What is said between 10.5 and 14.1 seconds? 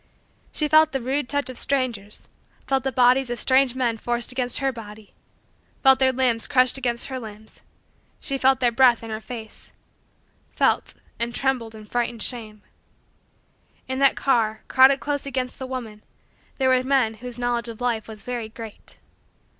felt and trembled in frightened shame. In